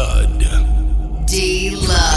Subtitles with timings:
[0.00, 0.40] Lud.
[1.26, 2.09] D Lud.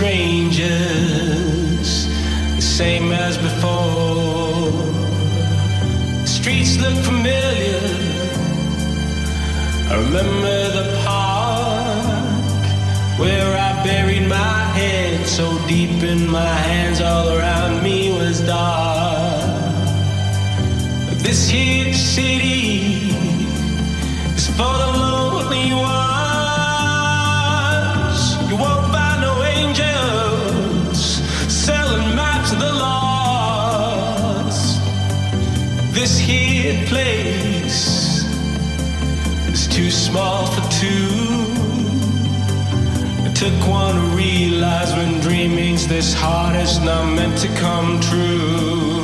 [0.00, 1.90] Strangers,
[2.56, 4.70] the same as before.
[6.22, 7.82] The streets look familiar.
[9.90, 12.72] I remember the park
[13.18, 19.42] where I buried my head so deep in my hands, all around me was dark.
[21.08, 23.10] But this huge city
[24.34, 26.19] is for the lonely ones.
[39.90, 41.08] Too small for two.
[43.26, 48.99] It took one to realize when dreaming's this hard, it's not meant to come true.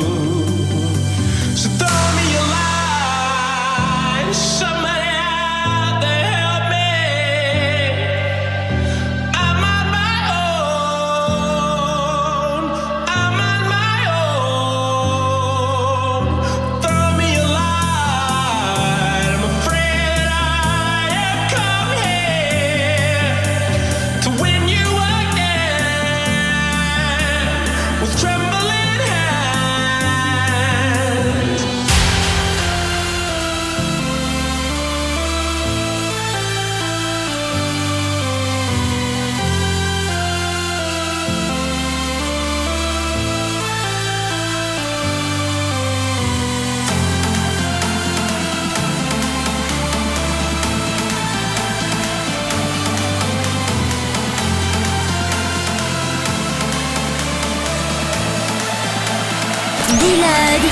[59.95, 60.63] D-Log.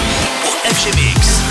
[0.42, 1.24] Pour FGMX.
[1.24, 1.43] So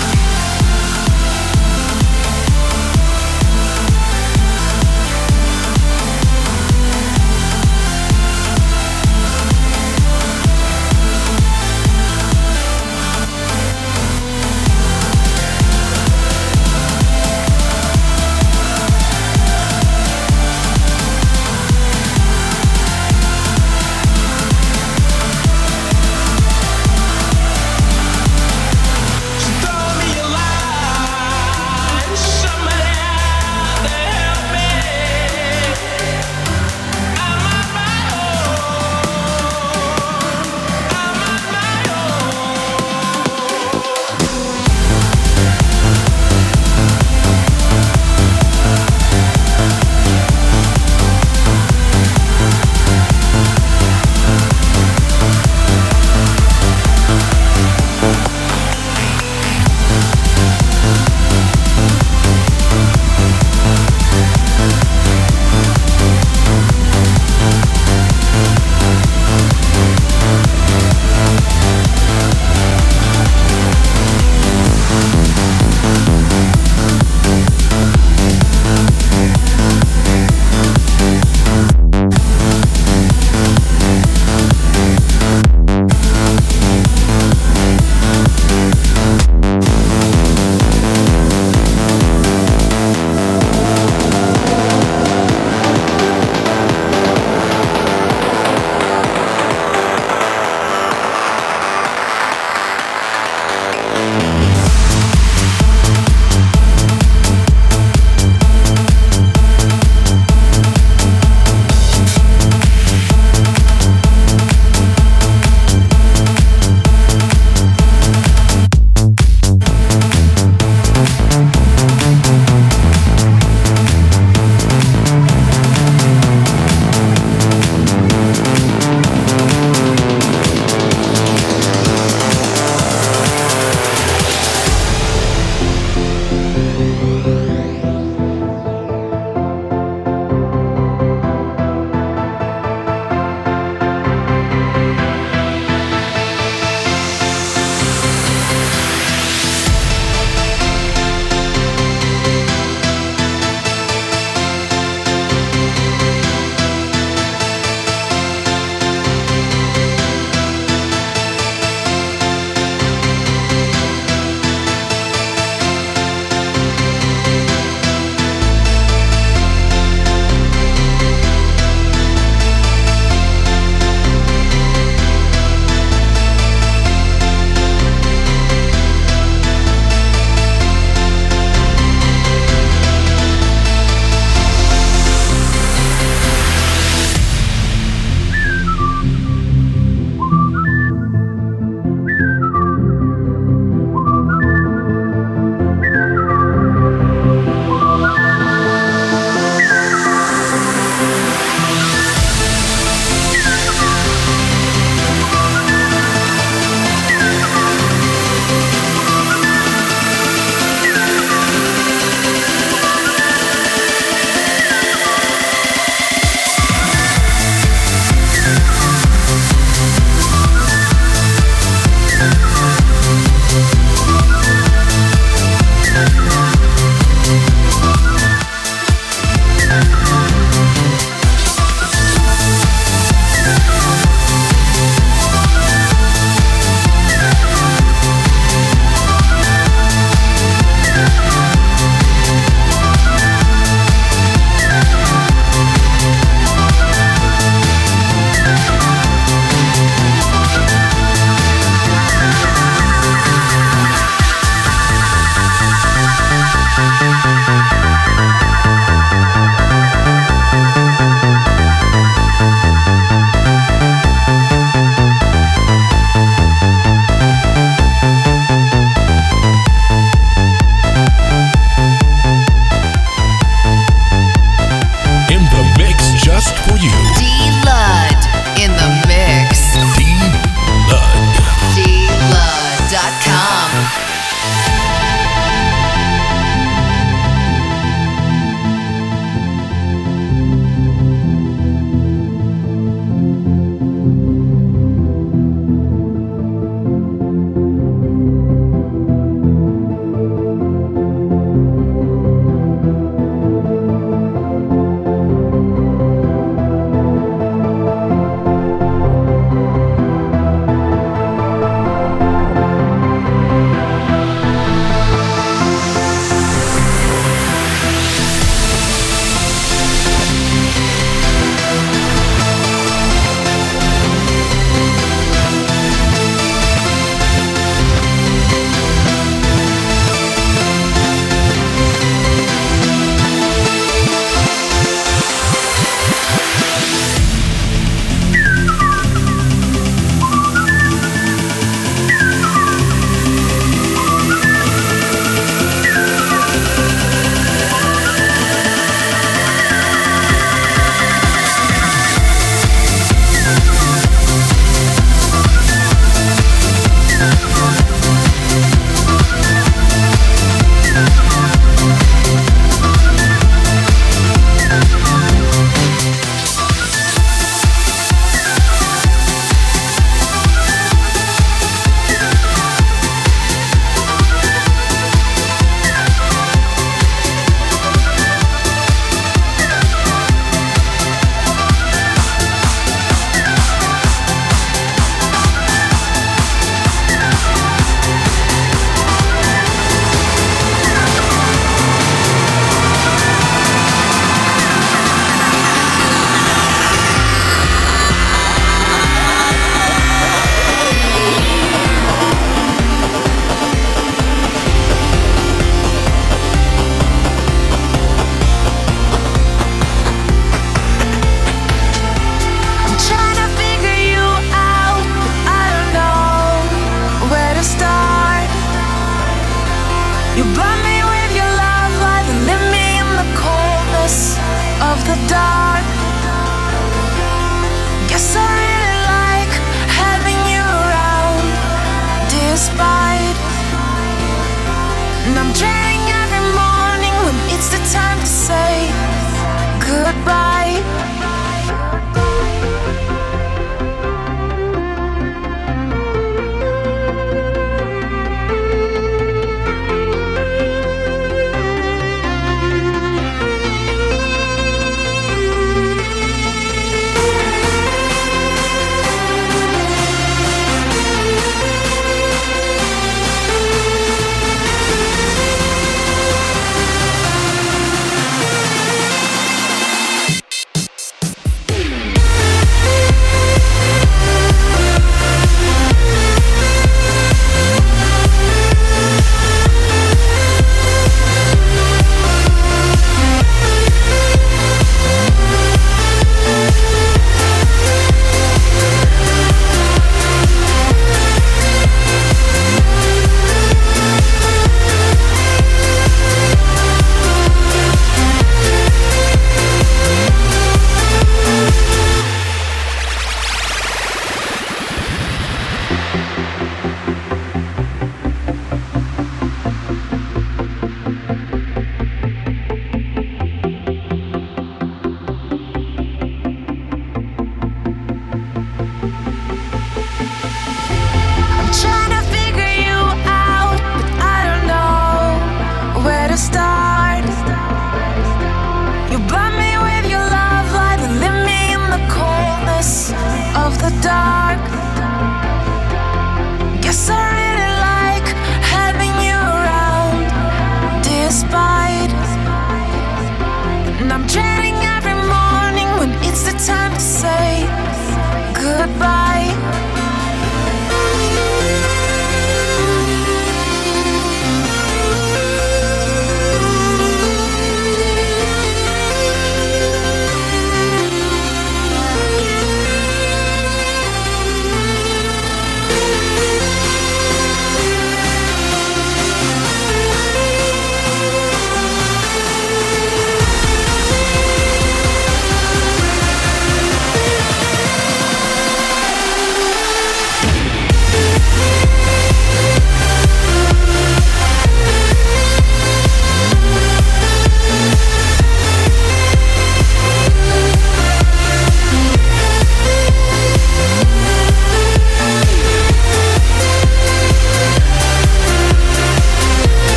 [435.44, 435.83] I'm trying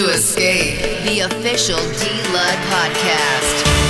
[0.00, 3.89] to Escape, the official D Lud podcast.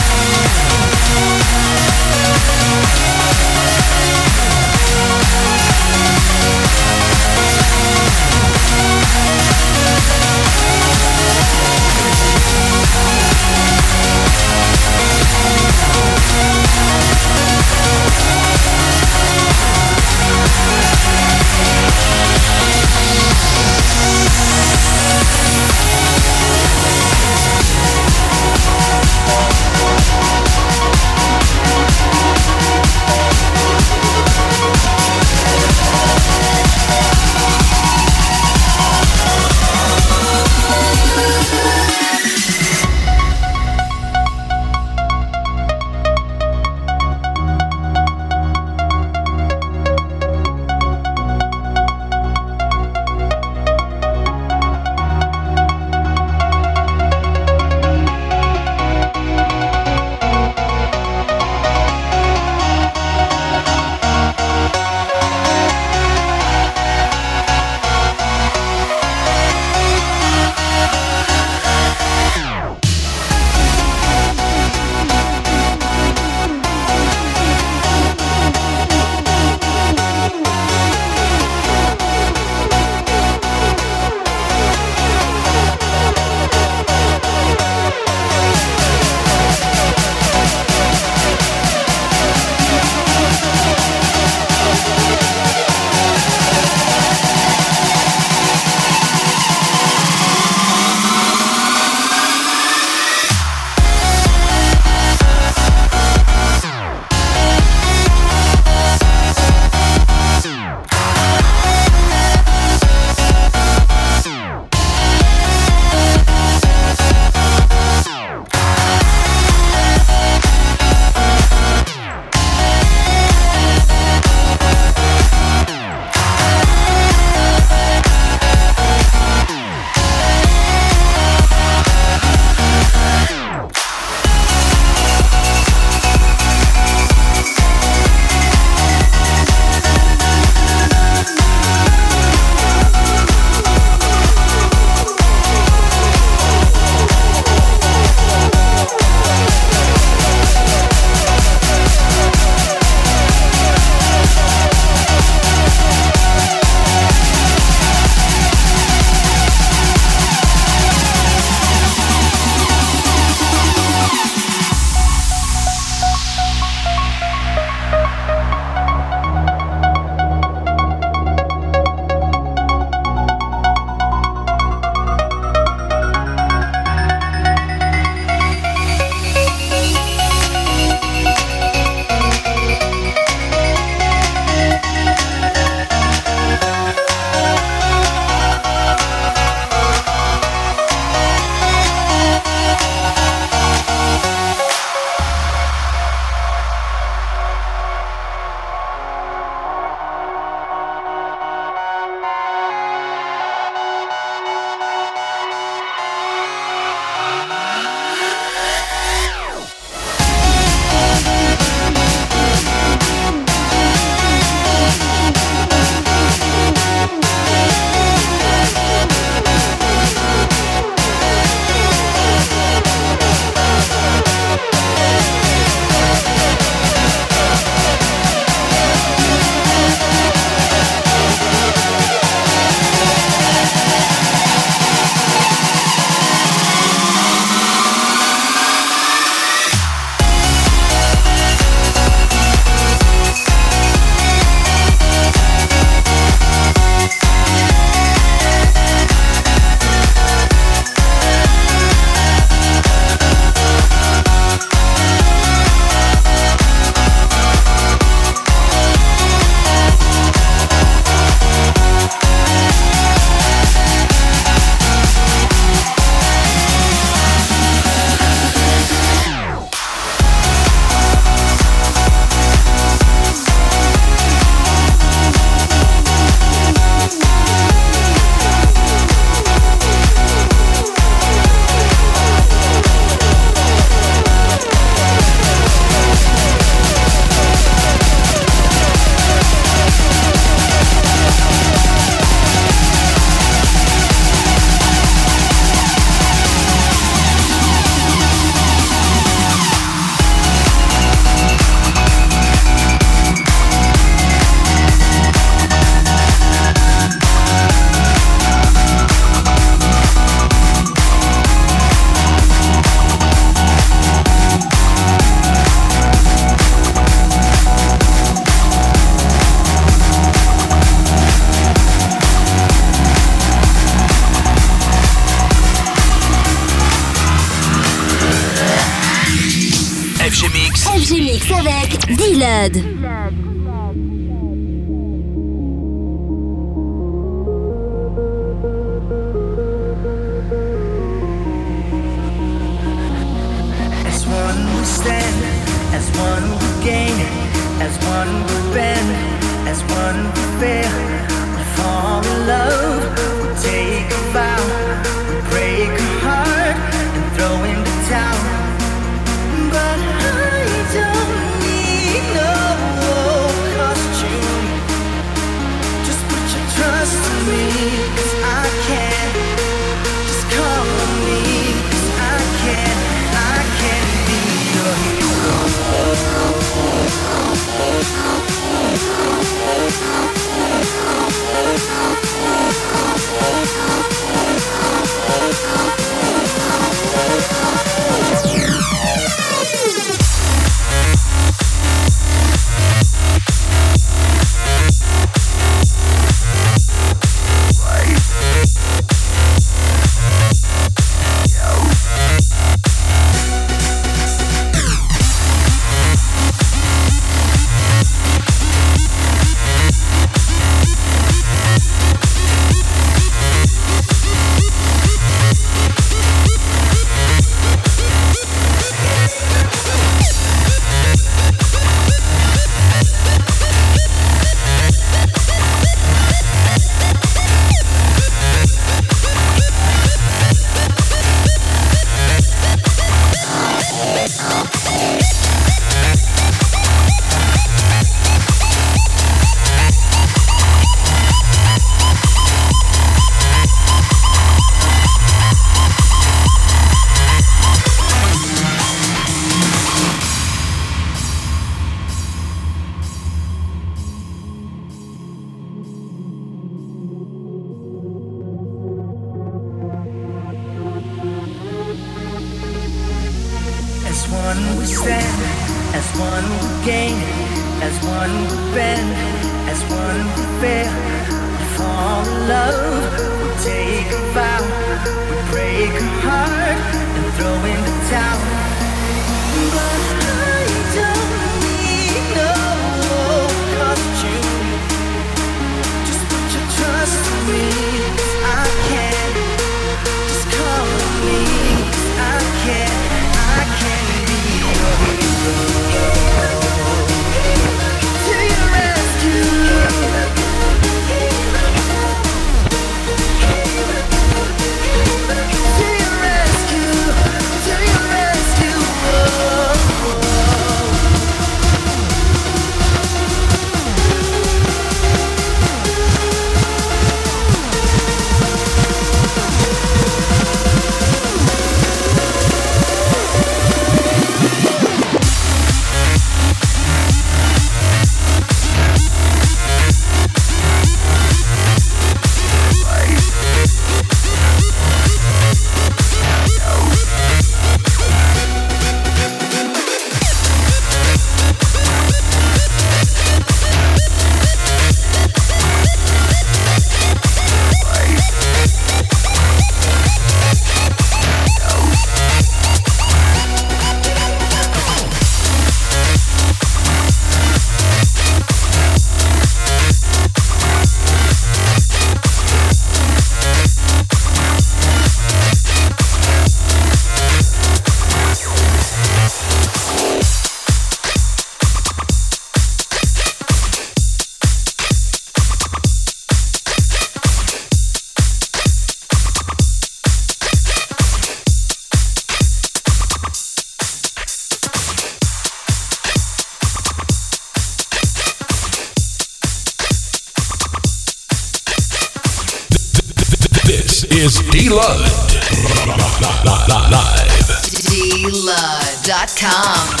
[599.41, 600.00] 长。